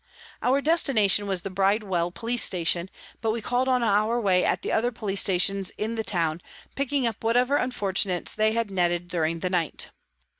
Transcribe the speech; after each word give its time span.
Our 0.41 0.61
destination 0.61 1.27
was 1.27 1.43
the 1.43 1.51
Bridewell 1.51 2.09
Police 2.09 2.41
Station, 2.41 2.89
but 3.21 3.29
we 3.29 3.39
called 3.39 3.67
on 3.67 3.83
our 3.83 4.19
way 4.19 4.43
at 4.43 4.63
the 4.63 4.71
other 4.71 4.91
police 4.91 5.21
stations 5.21 5.69
in 5.77 5.93
the 5.93 6.03
town, 6.03 6.41
picking 6.73 7.05
up 7.05 7.23
whatever 7.23 7.57
unfortunates 7.57 8.33
they 8.33 8.53
had 8.53 8.71
netted 8.71 9.07
during 9.07 9.41
the 9.41 9.49
night. 9.51 9.89